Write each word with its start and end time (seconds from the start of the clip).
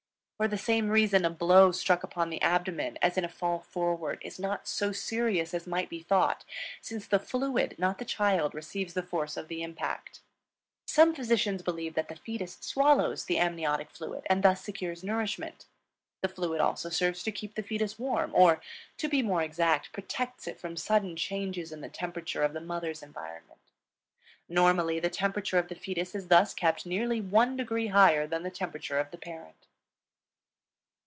For 0.41 0.47
the 0.47 0.57
same 0.57 0.89
reason 0.89 1.23
a 1.23 1.29
blow 1.29 1.71
struck 1.71 2.01
upon 2.01 2.31
the 2.31 2.41
abdomen, 2.41 2.97
as 2.99 3.15
in 3.15 3.23
a 3.23 3.29
fall 3.29 3.59
forward, 3.59 4.17
is 4.25 4.39
not 4.39 4.67
so 4.67 4.91
serious 4.91 5.53
as 5.53 5.67
might 5.67 5.87
be 5.87 5.99
thought, 6.01 6.45
since 6.81 7.05
the 7.05 7.19
fluid, 7.19 7.75
not 7.77 7.99
the 7.99 8.05
child, 8.05 8.55
receives 8.55 8.95
the 8.95 9.03
force 9.03 9.37
of 9.37 9.49
the 9.49 9.61
impact. 9.61 10.21
Some 10.87 11.13
physicians 11.13 11.61
believe 11.61 11.93
that 11.93 12.07
the 12.07 12.15
fetus 12.15 12.57
swallows 12.59 13.25
the 13.25 13.37
amniotic 13.37 13.91
fluid 13.91 14.23
and 14.31 14.41
thus 14.41 14.63
secures 14.63 15.03
nourishment. 15.03 15.67
The 16.21 16.27
fluid 16.27 16.59
also 16.59 16.89
serves 16.89 17.21
to 17.21 17.31
keep 17.31 17.53
the 17.53 17.61
fetus 17.61 17.99
warm; 17.99 18.31
or, 18.33 18.61
to 18.97 19.07
be 19.07 19.21
more 19.21 19.43
exact, 19.43 19.91
protects 19.93 20.47
it 20.47 20.59
from 20.59 20.75
sudden 20.75 21.15
changes 21.15 21.71
in 21.71 21.81
the 21.81 21.87
temperature 21.87 22.41
of 22.41 22.53
the 22.53 22.61
mother's 22.61 23.03
environment. 23.03 23.61
Normally 24.49 24.99
the 24.99 25.11
temperature 25.11 25.59
of 25.59 25.67
the 25.67 25.75
fetus 25.75 26.15
is 26.15 26.29
thus 26.29 26.55
kept 26.55 26.83
nearly 26.87 27.21
one 27.21 27.55
degree 27.55 27.89
higher 27.89 28.25
than 28.25 28.41
the 28.41 28.49
temperature 28.49 28.97
of 28.97 29.11
the 29.11 29.19
parent. 29.19 29.67